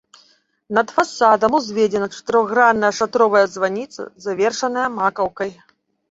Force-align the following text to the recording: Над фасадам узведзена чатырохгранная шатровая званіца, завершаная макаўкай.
Над 0.75 0.87
фасадам 0.93 1.57
узведзена 1.57 2.07
чатырохгранная 2.15 2.91
шатровая 2.99 3.41
званіца, 3.57 4.01
завершаная 4.25 4.87
макаўкай. 4.97 5.53